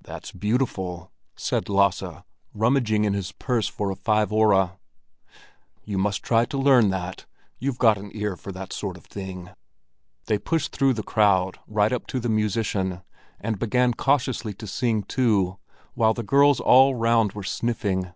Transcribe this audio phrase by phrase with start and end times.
[0.00, 4.76] "That's beautiful," said Lasse, rummaging in his purse for a five öre.
[5.84, 7.26] "You must try to learn that;
[7.60, 9.50] you've got an ear for that sort of thing."
[10.26, 13.02] They pushed through the crowd right up to the musician,
[13.38, 15.60] and began cautiously to sing too,
[15.94, 18.12] while the girls all round were sniffing.